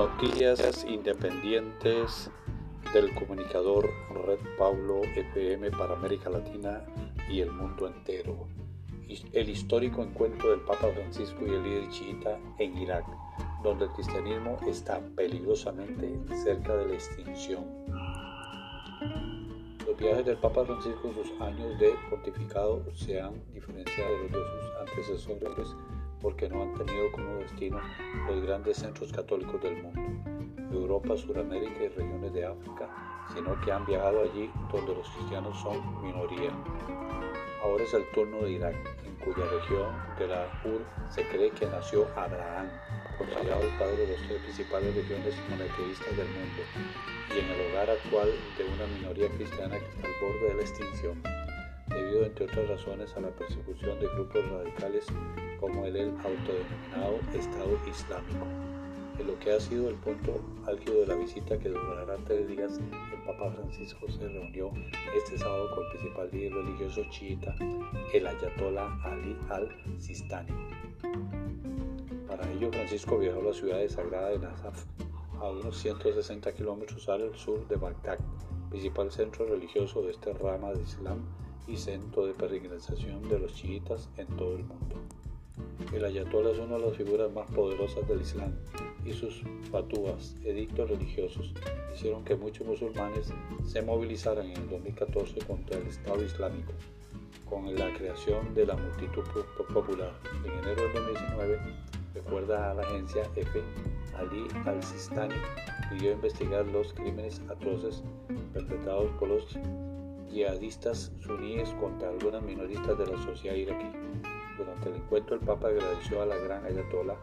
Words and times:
Noticias 0.00 0.86
independientes 0.88 2.30
del 2.94 3.14
comunicador 3.14 3.86
Red 4.24 4.38
Pablo 4.56 5.02
FM 5.14 5.70
para 5.72 5.92
América 5.92 6.30
Latina 6.30 6.86
y 7.28 7.40
el 7.40 7.52
mundo 7.52 7.86
entero. 7.86 8.48
El 9.34 9.50
histórico 9.50 10.02
encuentro 10.02 10.52
del 10.52 10.60
Papa 10.60 10.88
Francisco 10.94 11.46
y 11.46 11.50
el 11.50 11.62
líder 11.62 11.90
chiita 11.90 12.38
en 12.58 12.78
Irak, 12.78 13.04
donde 13.62 13.84
el 13.84 13.90
cristianismo 13.90 14.56
está 14.66 15.00
peligrosamente 15.16 16.18
cerca 16.44 16.76
de 16.76 16.86
la 16.86 16.94
extinción. 16.94 17.66
Los 19.86 19.98
viajes 19.98 20.24
del 20.24 20.38
Papa 20.38 20.64
Francisco 20.64 21.08
en 21.08 21.14
sus 21.14 21.40
años 21.42 21.78
de 21.78 21.92
pontificado 22.08 22.82
se 22.94 23.20
han 23.20 23.34
diferenciado 23.52 24.12
de 24.14 24.30
los 24.30 24.32
de 24.32 24.62
sus 24.62 25.28
antecesores 25.28 25.76
porque 26.20 26.48
no 26.48 26.62
han 26.62 26.74
tenido 26.74 27.10
como 27.12 27.38
destino 27.38 27.80
los 28.26 28.42
grandes 28.42 28.78
centros 28.78 29.12
católicos 29.12 29.60
del 29.62 29.82
mundo, 29.82 30.00
Europa, 30.72 31.16
Sudamérica 31.16 31.84
y 31.84 31.88
regiones 31.88 32.32
de 32.32 32.46
África, 32.46 32.88
sino 33.34 33.60
que 33.60 33.72
han 33.72 33.84
viajado 33.86 34.22
allí 34.22 34.50
donde 34.72 34.94
los 34.94 35.08
cristianos 35.10 35.58
son 35.60 36.02
minoría. 36.02 36.50
Ahora 37.62 37.84
es 37.84 37.94
el 37.94 38.04
turno 38.12 38.38
de 38.42 38.52
Irak, 38.52 38.76
en 39.04 39.14
cuya 39.16 39.46
región 39.46 39.94
de 40.18 40.26
la 40.28 40.46
Ur 40.64 40.84
se 41.10 41.26
cree 41.28 41.50
que 41.50 41.66
nació 41.66 42.06
Abraham, 42.16 42.68
considerado 43.18 43.62
el 43.62 43.78
padre 43.78 44.06
de 44.06 44.16
las 44.16 44.26
tres 44.26 44.42
principales 44.42 44.94
regiones 44.94 45.34
monoteístas 45.50 46.16
del 46.16 46.28
mundo, 46.28 46.62
y 47.34 47.38
en 47.38 47.50
el 47.50 47.70
hogar 47.72 47.90
actual 47.90 48.28
de 48.56 48.64
una 48.64 48.86
minoría 48.86 49.28
cristiana 49.28 49.78
que 49.78 49.86
está 49.86 50.06
al 50.06 50.14
borde 50.20 50.48
de 50.48 50.54
la 50.54 50.62
extinción 50.62 51.39
debido 51.90 52.24
entre 52.24 52.46
otras 52.46 52.68
razones 52.68 53.14
a 53.16 53.20
la 53.20 53.30
persecución 53.30 53.98
de 54.00 54.06
grupos 54.08 54.48
radicales 54.48 55.06
como 55.58 55.84
el, 55.84 55.96
autodenominado 55.96 57.20
Estado 57.34 57.78
Islámico. 57.88 58.46
En 59.18 59.26
lo 59.26 59.38
que 59.38 59.52
ha 59.52 59.60
sido 59.60 59.90
el 59.90 59.96
punto 59.96 60.40
álgido 60.66 61.00
de 61.00 61.06
la 61.08 61.14
visita 61.14 61.58
que 61.58 61.68
durará 61.68 62.16
tres 62.24 62.48
días, 62.48 62.78
el 62.78 63.22
Papa 63.26 63.50
Francisco 63.50 64.08
se 64.08 64.26
reunió 64.26 64.70
este 65.14 65.36
sábado 65.36 65.70
con 65.74 65.84
el 65.84 65.90
principal 65.90 66.30
líder 66.32 66.54
religioso 66.54 67.02
chiita, 67.10 67.54
el 68.14 68.26
Ayatollah 68.26 68.98
Ali 69.04 69.36
al-Sistani. 69.50 70.52
Para 72.26 72.50
ello, 72.50 72.70
Francisco 72.72 73.18
viajó 73.18 73.40
a 73.40 73.44
la 73.44 73.52
ciudad 73.52 73.78
de 73.78 73.88
sagrada 73.90 74.30
de 74.30 74.38
Nazaf, 74.38 74.86
a 75.38 75.50
unos 75.50 75.76
160 75.76 76.52
kilómetros 76.54 77.06
al 77.10 77.36
sur 77.36 77.66
de 77.68 77.76
Bagdad, 77.76 78.18
principal 78.70 79.10
centro 79.10 79.46
religioso 79.46 80.00
de 80.00 80.12
esta 80.12 80.32
rama 80.32 80.72
de 80.72 80.80
Islam 80.82 81.18
y 81.70 81.76
centro 81.76 82.26
de 82.26 82.34
peregrinación 82.34 83.28
de 83.28 83.38
los 83.38 83.54
chiitas 83.54 84.08
en 84.16 84.26
todo 84.36 84.56
el 84.56 84.64
mundo. 84.64 84.96
El 85.92 86.04
ayatollah 86.04 86.50
es 86.50 86.58
una 86.58 86.76
de 86.76 86.86
las 86.86 86.96
figuras 86.96 87.32
más 87.32 87.50
poderosas 87.50 88.06
del 88.08 88.20
Islam 88.20 88.52
y 89.04 89.12
sus 89.12 89.42
fatúas, 89.70 90.36
edictos 90.44 90.90
religiosos, 90.90 91.52
hicieron 91.94 92.24
que 92.24 92.36
muchos 92.36 92.66
musulmanes 92.66 93.32
se 93.64 93.82
movilizaran 93.82 94.46
en 94.46 94.56
el 94.56 94.68
2014 94.68 95.40
contra 95.46 95.78
el 95.78 95.86
Estado 95.86 96.22
Islámico, 96.22 96.72
con 97.48 97.74
la 97.74 97.92
creación 97.94 98.54
de 98.54 98.66
la 98.66 98.76
multitud 98.76 99.24
popular. 99.72 100.12
En 100.44 100.52
enero 100.52 100.82
del 100.82 100.92
2019, 100.92 101.58
recuerda 102.14 102.70
a 102.70 102.74
la 102.74 102.82
agencia 102.82 103.22
EFE, 103.36 103.62
Ali 104.16 104.46
al-Sistani 104.66 105.34
pidió 105.90 106.12
investigar 106.12 106.66
los 106.66 106.92
crímenes 106.92 107.40
atroces 107.48 108.02
perpetrados 108.52 109.10
por 109.18 109.28
los 109.28 109.46
yihadistas 110.30 111.12
suníes 111.20 111.70
contra 111.80 112.08
algunas 112.08 112.42
minoristas 112.42 112.98
de 112.98 113.06
la 113.06 113.18
sociedad 113.22 113.56
iraquí. 113.56 113.86
Durante 114.56 114.88
el 114.90 114.96
encuentro 114.96 115.36
el 115.36 115.40
Papa 115.40 115.68
agradeció 115.68 116.22
a 116.22 116.26
la 116.26 116.36
gran 116.36 116.64
ayatollah 116.64 117.16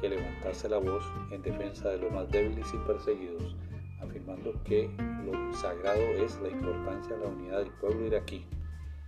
que 0.00 0.08
levantase 0.08 0.68
la 0.68 0.78
voz 0.78 1.04
en 1.30 1.42
defensa 1.42 1.90
de 1.90 1.98
los 1.98 2.12
más 2.12 2.28
débiles 2.30 2.66
y 2.72 2.78
perseguidos, 2.86 3.54
afirmando 4.00 4.52
que 4.64 4.90
lo 5.24 5.52
sagrado 5.54 6.00
es 6.00 6.40
la 6.40 6.48
importancia 6.48 7.16
de 7.16 7.24
la 7.24 7.30
unidad 7.30 7.58
del 7.58 7.70
pueblo 7.72 8.06
iraquí. 8.06 8.46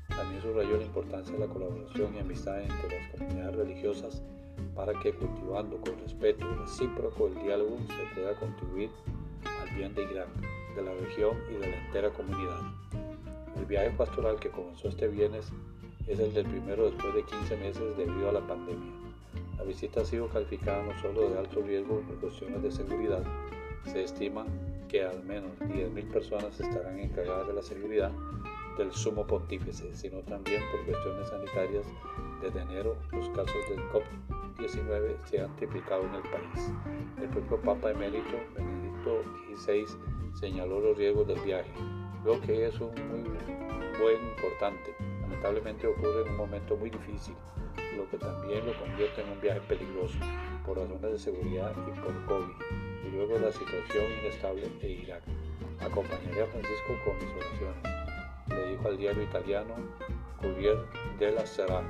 También 0.09 0.43
subrayó 0.43 0.77
la 0.77 0.85
importancia 0.85 1.33
de 1.33 1.47
la 1.47 1.53
colaboración 1.53 2.15
y 2.15 2.19
amistad 2.19 2.61
entre 2.61 2.99
las 2.99 3.11
comunidades 3.11 3.57
religiosas 3.57 4.23
para 4.75 4.93
que 5.01 5.15
cultivando 5.15 5.81
con 5.81 5.99
respeto 6.01 6.47
recíproco 6.57 7.29
el 7.29 7.35
diálogo 7.43 7.79
se 7.87 8.15
pueda 8.15 8.35
contribuir 8.39 8.91
al 9.45 9.77
bien 9.77 9.95
de 9.95 10.05
Irak, 10.05 10.29
de 10.77 10.83
la 10.83 10.93
región 10.95 11.37
y 11.51 11.55
de 11.55 11.71
la 11.71 11.87
entera 11.87 12.11
comunidad. 12.11 12.61
El 13.57 13.67
viaje 13.67 13.91
pastoral 13.91 14.39
que 14.41 14.51
comenzó 14.51 14.89
este 14.89 15.09
viernes 15.09 15.53
es 16.07 16.19
el 16.19 16.33
del 16.35 16.47
primero 16.47 16.91
después 16.91 17.15
de 17.15 17.25
15 17.25 17.57
meses 17.59 17.97
debido 17.97 18.29
a 18.29 18.33
la 18.33 18.47
pandemia. 18.47 18.93
La 19.57 19.65
visita 19.65 20.01
ha 20.01 20.05
sido 20.05 20.29
calificada 20.29 20.83
no 20.83 21.01
solo 21.01 21.31
de 21.31 21.39
alto 21.39 21.63
riesgo 21.63 22.01
por 22.01 22.17
cuestiones 22.21 22.63
de 22.63 22.73
seguridad, 22.73 23.23
se 23.85 24.05
estima 24.05 24.47
que 24.89 25.05
al 25.05 25.23
menos 25.25 25.51
10.000 25.61 26.13
personas 26.13 26.59
estarán 26.61 26.99
encargadas 26.99 27.47
de 27.47 27.55
la 27.55 27.63
seguridad 27.63 28.13
del 28.77 28.93
sumo 28.93 29.27
pontífice, 29.27 29.95
sino 29.95 30.21
también 30.21 30.63
por 30.71 30.85
cuestiones 30.85 31.29
sanitarias. 31.29 31.87
Desde 32.41 32.61
enero 32.61 32.97
los 33.13 33.29
casos 33.31 33.57
del 33.69 33.81
COVID-19 33.91 35.17
se 35.25 35.41
han 35.41 35.55
triplicado 35.57 36.03
en 36.05 36.15
el 36.15 36.23
país. 36.23 36.73
El 37.21 37.29
propio 37.29 37.61
Papa 37.61 37.91
emérito 37.91 38.37
Benedicto 38.57 39.23
XVI 39.55 39.87
señaló 40.35 40.81
los 40.81 40.97
riesgos 40.97 41.27
del 41.27 41.41
viaje, 41.41 41.71
Creo 42.23 42.41
que 42.41 42.67
es 42.67 42.81
un 42.81 42.95
muy 43.09 43.23
buen 43.23 44.23
importante. 44.29 44.95
Lamentablemente 45.23 45.89
ocurre 45.89 46.23
en 46.23 46.31
un 46.31 46.37
momento 46.37 46.77
muy 46.77 46.89
difícil, 46.89 47.35
lo 47.97 48.09
que 48.09 48.17
también 48.17 48.65
lo 48.65 48.79
convierte 48.79 49.23
en 49.23 49.31
un 49.31 49.41
viaje 49.41 49.61
peligroso 49.63 50.19
por 50.65 50.79
razones 50.79 51.03
de 51.03 51.19
seguridad 51.19 51.73
y 51.73 52.01
por 52.01 52.25
COVID, 52.27 52.55
y 53.07 53.11
luego 53.11 53.39
la 53.41 53.51
situación 53.51 54.05
inestable 54.21 54.69
de 54.81 54.89
Irak. 54.89 55.23
Acompañaré 55.81 56.43
a 56.43 56.47
Francisco 56.47 56.95
con 57.05 57.17
mis 57.17 57.35
oraciones, 57.35 57.83
le 58.51 58.71
dijo 58.71 58.89
al 58.89 58.99
diario 58.99 59.23
italiano 59.25 59.75
Corriere 60.41 60.79
della 61.19 61.45
Sera. 61.45 61.83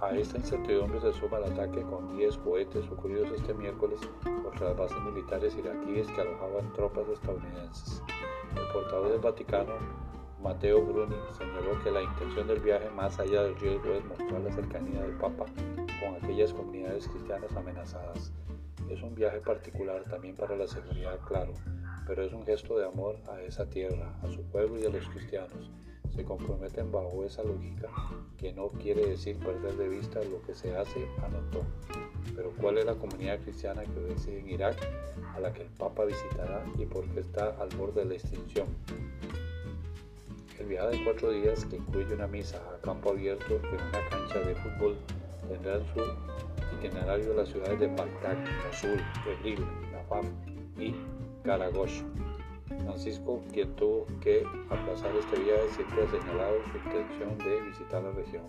A 0.00 0.12
esta 0.12 0.36
incertidumbre 0.36 1.00
se 1.00 1.12
suma 1.12 1.38
el 1.38 1.52
ataque 1.52 1.82
con 1.82 2.16
10 2.16 2.38
cohetes 2.38 2.88
ocurridos 2.88 3.32
este 3.32 3.52
miércoles 3.52 3.98
contra 4.44 4.68
las 4.68 4.76
bases 4.76 5.02
militares 5.02 5.56
iraquíes 5.56 6.06
que 6.08 6.20
alojaban 6.20 6.72
tropas 6.74 7.08
estadounidenses. 7.08 8.00
El 8.54 8.72
portavoz 8.72 9.10
del 9.10 9.20
Vaticano, 9.20 9.74
Mateo 10.40 10.82
Bruni, 10.82 11.16
señaló 11.36 11.82
que 11.82 11.90
la 11.90 12.02
intención 12.02 12.46
del 12.46 12.60
viaje, 12.60 12.88
más 12.90 13.18
allá 13.18 13.42
del 13.42 13.56
riesgo, 13.56 13.92
es 13.92 14.04
mostrar 14.04 14.40
la 14.40 14.52
cercanía 14.52 15.02
del 15.02 15.16
Papa 15.16 15.46
con 16.00 16.14
aquellas 16.14 16.52
comunidades 16.52 17.08
cristianas 17.08 17.56
amenazadas. 17.56 18.32
Es 18.88 19.02
un 19.02 19.16
viaje 19.16 19.40
particular 19.40 20.04
también 20.04 20.36
para 20.36 20.56
la 20.56 20.68
seguridad, 20.68 21.18
claro, 21.26 21.54
pero 22.06 22.22
es 22.22 22.32
un 22.32 22.46
gesto 22.46 22.78
de 22.78 22.86
amor 22.86 23.16
a 23.28 23.40
esa 23.42 23.68
tierra, 23.68 24.16
a 24.22 24.28
su 24.28 24.42
pueblo 24.44 24.78
y 24.78 24.86
a 24.86 24.90
los 24.90 25.08
cristianos. 25.08 25.72
Se 26.18 26.24
comprometen 26.24 26.90
bajo 26.90 27.24
esa 27.24 27.44
lógica 27.44 27.88
que 28.38 28.52
no 28.52 28.70
quiere 28.70 29.06
decir 29.06 29.38
perder 29.38 29.76
de 29.76 29.88
vista 29.88 30.18
lo 30.24 30.42
que 30.42 30.52
se 30.52 30.76
hace, 30.76 31.06
anotó. 31.22 31.62
Pero 32.34 32.50
¿cuál 32.60 32.78
es 32.78 32.86
la 32.86 32.96
comunidad 32.96 33.38
cristiana 33.38 33.84
que 33.84 34.12
reside 34.12 34.40
en 34.40 34.50
Irak, 34.50 34.76
a 35.36 35.38
la 35.38 35.52
que 35.52 35.62
el 35.62 35.68
Papa 35.68 36.06
visitará 36.06 36.64
y 36.76 36.86
por 36.86 37.04
qué 37.10 37.20
está 37.20 37.50
al 37.60 37.68
borde 37.76 38.00
de 38.00 38.06
la 38.06 38.14
extinción? 38.14 38.66
El 40.58 40.66
viaje 40.66 40.96
de 40.96 41.04
cuatro 41.04 41.30
días, 41.30 41.64
que 41.66 41.76
incluye 41.76 42.12
una 42.12 42.26
misa 42.26 42.60
a 42.74 42.80
campo 42.80 43.10
abierto 43.10 43.54
en 43.54 43.74
una 43.74 44.08
cancha 44.10 44.40
de 44.40 44.56
fútbol, 44.56 44.96
tendrá 45.48 45.76
en 45.76 45.86
su 45.86 46.84
itinerario 46.84 47.32
las 47.34 47.48
ciudades 47.48 47.78
de 47.78 47.86
Bagdad, 47.86 48.36
Mosul, 48.66 49.00
Erbil, 49.24 49.64
Nafaf 49.92 50.26
y 50.80 50.96
Karagosh. 51.44 52.02
Francisco, 52.84 53.42
quien 53.52 53.74
tuvo 53.76 54.06
que 54.20 54.44
aplazar 54.70 55.14
este 55.16 55.38
viaje, 55.40 55.68
siempre 55.74 56.04
ha 56.04 56.10
señalado 56.10 56.54
su 56.70 56.78
intención 56.78 57.38
de 57.38 57.60
visitar 57.62 58.02
la 58.02 58.12
región. 58.12 58.44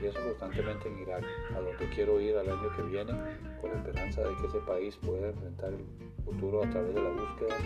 Pienso 0.00 0.20
constantemente 0.20 0.88
en 0.88 0.98
Irak, 1.00 1.24
a 1.54 1.60
donde 1.60 1.88
quiero 1.94 2.20
ir 2.20 2.36
al 2.36 2.48
año 2.50 2.76
que 2.76 2.82
viene, 2.82 3.12
con 3.60 3.70
la 3.70 3.76
esperanza 3.76 4.22
de 4.22 4.34
que 4.36 4.46
ese 4.46 4.58
país 4.66 4.96
pueda 4.96 5.28
enfrentar 5.28 5.72
el 5.72 5.84
futuro 6.24 6.62
a 6.62 6.70
través 6.70 6.94
de 6.94 7.02
la 7.02 7.10
búsqueda 7.10 7.56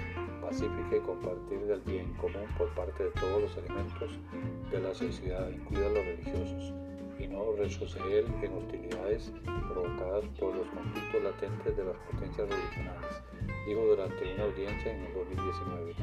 pacífica 0.40 0.96
y 0.96 1.00
compartir 1.00 1.60
del 1.66 1.81
bien 1.81 2.12
común 2.14 2.46
por 2.56 2.69
parte 2.75 3.05
de 3.05 3.10
todos 3.10 3.43
los 3.43 3.56
elementos 3.56 4.19
de 4.70 4.81
la 4.81 4.94
sociedad, 4.94 5.50
incluidos 5.50 5.93
los 5.93 6.05
religiosos, 6.05 6.75
y 7.20 7.28
no 7.28 7.52
retroceder 7.52 8.25
en 8.43 8.52
hostilidades 8.55 9.32
provocadas 9.44 10.25
por 10.38 10.56
los 10.56 10.67
conflictos 10.69 11.22
latentes 11.22 11.76
de 11.76 11.84
las 11.84 11.96
potencias 11.96 12.49
religionales, 12.49 13.22
dijo 13.67 13.81
durante 13.87 14.34
una 14.34 14.44
audiencia 14.44 14.93
en 14.93 15.05
el 15.05 15.14
2019. 15.14 15.94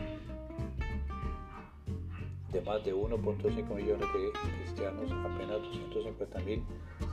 De 2.52 2.62
más 2.62 2.86
de 2.86 2.96
1.5 2.96 3.76
millones 3.76 4.08
de 4.14 4.32
cristianos, 4.62 5.12
apenas 5.12 5.62
250.000, 5.62 6.64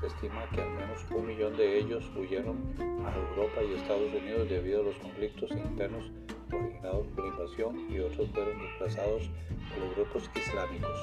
se 0.00 0.06
estima 0.06 0.48
que 0.54 0.62
al 0.62 0.70
menos 0.70 1.04
un 1.10 1.26
millón 1.26 1.56
de 1.56 1.78
ellos 1.78 2.04
huyeron 2.16 2.56
a 3.04 3.14
Europa 3.16 3.62
y 3.62 3.74
Estados 3.74 4.12
Unidos 4.14 4.48
debido 4.48 4.80
a 4.80 4.84
los 4.84 4.96
conflictos 4.96 5.50
internos 5.50 6.10
originados 6.52 7.06
por 7.08 7.24
invasión 7.24 7.90
y 7.90 7.98
otros 8.00 8.28
fueron 8.30 8.58
desplazados 8.58 9.30
por 9.68 9.78
los 9.78 9.96
grupos 9.96 10.30
islámicos. 10.36 10.98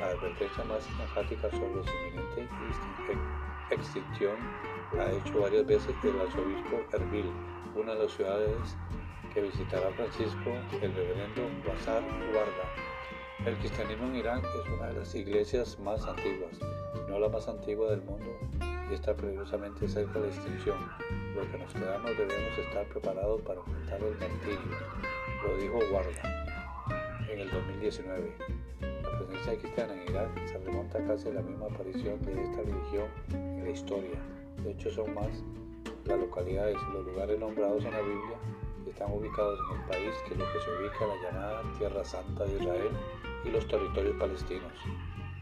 La 0.00 0.06
advertencia 0.06 0.64
más 0.64 0.86
enfática 1.00 1.50
sobre 1.50 1.84
su 1.84 1.90
inminente 2.08 2.48
extinción 3.70 4.36
la 4.94 5.06
ha 5.06 5.12
hecho 5.12 5.40
varias 5.40 5.66
veces 5.66 5.94
el 6.02 6.20
arzobispo 6.20 6.80
Erbil, 6.92 7.30
una 7.74 7.94
de 7.94 8.04
las 8.04 8.12
ciudades 8.12 8.76
que 9.32 9.42
visitará 9.42 9.90
Francisco, 9.90 10.50
el 10.80 10.94
reverendo 10.94 11.42
Bazar 11.66 12.02
Guarda. 12.32 13.46
El 13.46 13.56
cristianismo 13.56 14.06
en 14.06 14.16
Irán 14.16 14.42
es 14.44 14.72
una 14.72 14.86
de 14.88 15.00
las 15.00 15.14
iglesias 15.14 15.78
más 15.80 16.06
antiguas, 16.06 16.58
no 17.08 17.18
la 17.18 17.28
más 17.28 17.48
antigua 17.48 17.90
del 17.90 18.02
mundo, 18.02 18.30
y 18.90 18.94
está 18.94 19.14
peligrosamente 19.14 19.88
cerca 19.88 20.18
de 20.18 20.28
la 20.28 20.34
extinción. 20.34 20.78
Lo 21.34 21.50
que 21.50 21.58
nos 21.58 21.72
quedamos 21.72 22.10
debemos 22.16 22.58
estar 22.58 22.86
preparados 22.86 23.40
para 23.42 23.60
enfrentar 23.60 24.00
el 24.02 24.18
martirio, 24.18 24.60
lo 25.42 25.56
dijo 25.56 25.78
Guarda 25.90 26.44
en 27.30 27.40
el 27.40 27.50
2019. 27.50 28.32
La 28.80 29.18
presencia 29.18 29.58
cristiana 29.58 29.94
en 29.94 30.10
Irak 30.10 30.46
se 30.46 30.58
remonta 30.58 31.04
casi 31.06 31.28
a 31.28 31.34
la 31.34 31.42
misma 31.42 31.66
aparición 31.66 32.20
de 32.22 32.42
esta 32.42 32.62
religión 32.62 33.08
en 33.32 33.64
la 33.64 33.70
historia. 33.70 34.18
De 34.62 34.70
hecho, 34.72 34.90
son 34.90 35.14
más 35.14 35.42
las 36.04 36.18
localidades 36.18 36.76
y 36.76 36.92
los 36.92 37.06
lugares 37.06 37.38
nombrados 37.38 37.84
en 37.84 37.92
la 37.92 38.00
Biblia 38.00 38.38
que 38.84 38.90
están 38.90 39.10
ubicados 39.12 39.58
en 39.70 39.80
el 39.80 39.86
país 39.88 40.14
que 40.28 40.34
lo 40.34 40.44
que 40.52 40.60
se 40.60 40.70
ubica 40.70 41.04
en 41.04 41.08
la 41.08 41.30
llamada 41.30 41.62
Tierra 41.78 42.04
Santa 42.04 42.44
de 42.44 42.58
Israel 42.58 42.90
y 43.44 43.50
los 43.50 43.66
territorios 43.66 44.16
palestinos. 44.16 44.72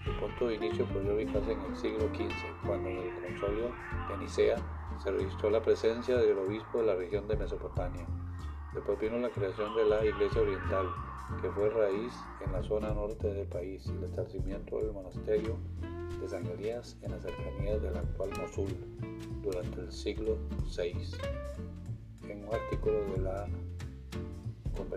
El 0.06 0.16
punto 0.19 0.49
de 0.49 0.56
inicio 0.56 0.84
podría 0.87 1.14
ubicarse 1.14 1.52
en 1.52 1.60
el 1.60 1.76
siglo 1.76 2.08
XV, 2.08 2.66
cuando 2.66 2.88
en 2.88 2.99
el 2.99 3.14
concilio 3.14 3.72
de 4.08 4.19
Nicea 4.19 4.56
se 5.02 5.10
registró 5.12 5.50
la 5.50 5.62
presencia 5.62 6.16
del 6.16 6.38
obispo 6.38 6.78
de 6.78 6.87
la 6.87 6.94
región 6.96 7.28
de 7.28 7.37
Mesopotamia. 7.37 8.06
Después 8.75 8.99
vino 8.99 9.19
la 9.19 9.31
creación 9.31 9.76
de 9.76 9.84
la 9.84 10.04
Iglesia 10.04 10.40
Oriental, 10.40 10.87
que 11.40 11.50
fue 11.50 11.70
raíz 11.70 12.12
en 12.44 12.52
la 12.52 12.62
zona 12.62 12.93
norte 12.93 13.32
del 13.32 13.46
país, 13.46 13.87
y 13.87 13.90
el 13.90 14.04
establecimiento 14.04 14.78
del 14.78 14.93
monasterio 14.93 15.56
de 16.20 16.28
San 16.28 16.46
Elías 16.46 16.96
en 17.02 17.12
las 17.12 17.22
cercanías 17.22 17.81
del 17.82 17.96
actual 17.96 18.31
Mosul 18.40 18.75
durante 19.43 19.81
el 19.81 19.93
siglo 19.93 20.37
VI. 20.76 20.94
En 22.28 22.46
un 22.46 22.54
artículo 22.54 23.04
de 23.12 23.19
la 23.19 23.49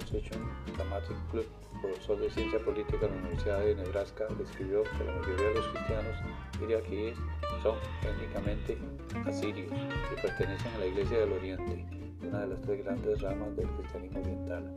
Conversation 0.06 0.48
Dramatic 0.78 1.18
Club, 1.32 1.46
profesor 1.82 2.20
de 2.20 2.30
ciencia 2.30 2.60
política 2.60 3.08
en 3.08 3.12
la 3.12 3.22
Universidad 3.22 3.60
de 3.60 3.76
Nebraska, 3.76 4.28
describió 4.38 4.84
que 4.84 5.04
la 5.04 5.16
mayoría 5.20 5.48
de 5.48 5.54
los 5.56 5.68
cristianos 5.68 6.16
iraquíes 6.62 7.18
son 7.64 7.76
étnicamente 8.04 8.78
asirios 9.26 9.72
que 9.72 10.22
pertenecen 10.22 10.74
a 10.76 10.78
la 10.80 10.86
Iglesia 10.86 11.20
del 11.20 11.34
Oriente, 11.34 11.86
una 12.22 12.42
de 12.42 12.48
las 12.48 12.62
tres 12.62 12.84
grandes 12.84 13.22
ramas 13.22 13.56
del 13.56 13.68
cristianismo 13.68 14.20
oriental. 14.20 14.72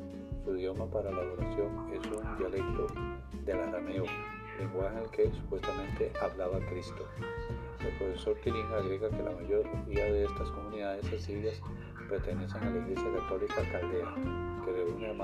Su 0.45 0.57
idioma 0.57 0.87
para 0.87 1.11
la 1.11 1.21
oración 1.21 1.93
es 1.93 2.07
un 2.07 2.39
dialecto 2.39 2.87
del 3.45 3.61
arameo, 3.61 4.05
lenguaje 4.59 4.97
en 4.97 5.03
el 5.03 5.11
que 5.11 5.31
supuestamente 5.33 6.11
hablaba 6.23 6.59
Cristo. 6.71 7.07
El 7.81 7.97
profesor 7.99 8.41
Kirin 8.41 8.67
agrega 8.67 9.11
que 9.11 9.23
la 9.23 9.31
mayoría 9.31 10.05
de 10.05 10.25
estas 10.25 10.51
comunidades 10.51 11.05
asirias 11.13 11.61
pertenecen 12.09 12.63
a 12.63 12.71
la 12.71 12.79
Iglesia 12.79 13.13
Católica 13.21 13.57
Caldea, 13.71 14.15
que 14.65 14.73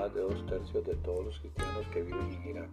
más 0.05 0.13
de 0.13 0.21
dos 0.21 0.45
tercios 0.45 0.85
de 0.85 0.93
todos 0.97 1.25
los 1.25 1.39
cristianos 1.39 1.87
que 1.91 2.03
viven 2.03 2.31
en 2.31 2.49
Irak. 2.49 2.69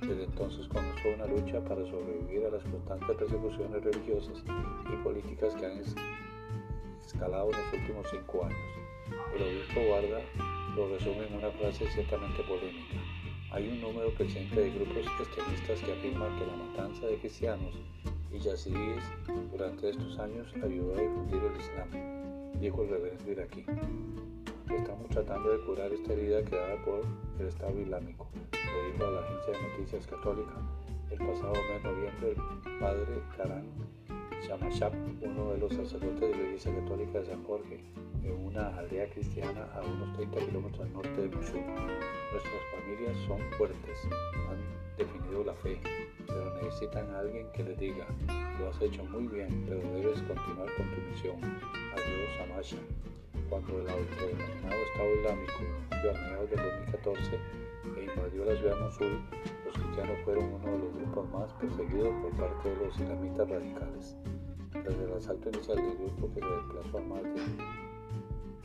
Desde 0.00 0.24
entonces 0.24 0.66
comenzó 0.68 1.08
una 1.14 1.26
lucha 1.26 1.60
para 1.60 1.84
sobrevivir 1.84 2.46
a 2.46 2.50
las 2.50 2.62
constantes 2.64 3.16
persecuciones 3.16 3.84
religiosas 3.84 4.42
y 4.90 4.96
políticas 5.04 5.54
que 5.56 5.66
han 5.66 5.82
escalado 7.04 7.50
en 7.50 7.58
los 7.58 7.72
últimos 7.80 8.06
cinco 8.10 8.44
años. 8.44 8.58
El 9.36 9.42
obispo 9.42 9.80
Guarda 9.88 10.20
lo 10.74 10.88
resume 10.88 11.26
en 11.26 11.34
una 11.34 11.50
frase 11.50 11.86
ciertamente 11.90 12.42
polémica. 12.44 12.96
Hay 13.52 13.68
un 13.68 13.80
número 13.82 14.14
creciente 14.14 14.58
de 14.58 14.70
grupos 14.70 15.04
extremistas 15.20 15.80
que 15.80 15.92
afirman 15.92 16.38
que 16.38 16.46
la 16.46 16.56
matanza 16.56 17.06
de 17.06 17.18
cristianos 17.18 17.74
y 18.32 18.38
yazidíes 18.38 19.04
durante 19.52 19.90
estos 19.90 20.18
años 20.18 20.48
ayudó 20.62 20.96
a 20.96 21.00
difundir 21.02 21.42
el 21.42 21.60
Islam 21.60 22.14
dijo 22.58 22.82
el 22.82 22.88
reverendo 22.88 23.30
iraquí. 23.30 23.64
Estamos 24.70 25.08
tratando 25.10 25.50
de 25.50 25.64
curar 25.64 25.92
esta 25.92 26.12
herida 26.12 26.42
creada 26.42 26.76
por 26.84 27.02
el 27.38 27.46
Estado 27.46 27.78
Islámico, 27.80 28.28
le 28.52 28.92
dijo 28.92 29.06
a 29.06 29.10
la 29.10 29.20
agencia 29.20 29.52
de 29.52 29.68
noticias 29.68 30.06
católica 30.06 30.54
el 31.10 31.18
pasado 31.18 31.52
mes 31.52 31.82
de 31.82 31.90
noviembre 31.90 32.28
el 32.30 32.78
padre 32.78 33.22
Karan 33.36 33.64
Shamashab, 34.42 34.92
uno 35.22 35.52
de 35.52 35.58
los 35.58 35.72
sacerdotes 35.72 36.20
de 36.20 36.30
la 36.30 36.42
Iglesia 36.42 36.74
Católica 36.74 37.20
de 37.20 37.26
San 37.26 37.44
Jorge, 37.44 37.80
en 38.22 38.46
una 38.46 38.76
aldea 38.76 39.08
cristiana 39.10 39.68
a 39.74 39.80
unos 39.82 40.16
30 40.16 40.38
kilómetros 40.46 40.86
al 40.86 40.92
norte 40.92 41.22
de 41.22 41.28
Mosul. 41.28 41.60
Nuestras 42.32 42.62
familias 42.74 43.16
son 43.26 43.40
fuertes, 43.56 43.98
han 44.50 44.96
definido 44.98 45.44
la 45.44 45.54
fe, 45.54 45.80
pero 46.26 46.54
necesitan 46.62 47.08
a 47.14 47.20
alguien 47.20 47.46
que 47.52 47.62
les 47.62 47.78
diga, 47.78 48.06
lo 48.58 48.68
has 48.68 48.80
hecho 48.82 49.04
muy 49.04 49.26
bien, 49.28 49.64
pero 49.66 49.80
debes 49.94 50.20
continuar 50.22 50.68
con 50.76 50.90
tu 50.90 51.00
misión. 51.10 51.36
Adiós, 51.42 52.50
Amasha. 52.50 52.76
Cuando 53.48 53.80
el 53.80 53.88
autodenominado 53.88 54.82
Estado 54.92 55.14
Islámico 55.20 55.52
a 55.90 56.12
mediados 56.12 56.50
del 56.50 56.58
2014 56.58 57.38
e 57.96 58.04
invadió 58.04 58.44
la 58.44 58.56
ciudad 58.56 58.74
de 58.76 58.82
Mosul, 58.82 59.20
los 59.64 59.74
cristianos 59.74 60.18
fueron 60.24 60.44
uno 60.44 60.70
de 60.70 60.78
los 60.78 60.94
grupos 60.94 61.30
más 61.30 61.52
perseguidos 61.54 62.14
por 62.22 62.30
parte 62.32 62.68
de 62.68 62.76
los 62.76 63.00
islamitas 63.00 63.48
radicales. 63.48 64.16
Tras 64.72 64.94
el 64.94 65.12
asalto 65.12 65.48
inicial 65.50 65.76
del 65.76 65.96
grupo 65.96 66.34
que 66.34 66.40
se 66.40 66.46
desplazó 66.46 66.98
a 66.98 67.02
más 67.02 67.22
de 67.22 67.40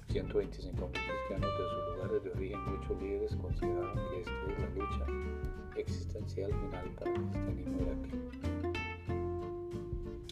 125.000 0.09 0.91
cristianos 0.91 1.51
de 1.57 1.63
sus 1.69 1.95
lugares 1.95 2.23
de 2.23 2.31
origen, 2.31 2.59
muchos 2.65 3.01
líderes 3.01 3.35
consideraron 3.35 3.93
que 3.93 4.19
esta 4.21 4.51
es 4.51 4.59
la 4.59 4.69
lucha 4.69 5.05
existencial 5.75 6.51
final 6.51 6.89
para 6.97 7.11
el 7.11 7.21
cristianismo 7.21 7.77
iraquí. 7.81 8.19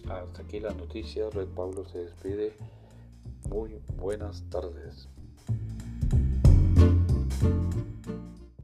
Hasta 0.09 0.41
aquí 0.41 0.59
la 0.59 0.73
noticia. 0.73 1.29
Red 1.29 1.47
Pablo 1.49 1.85
se 1.85 1.99
despide. 1.99 2.53
Muy 3.49 3.81
buenas 3.95 4.43
tardes. 4.49 5.07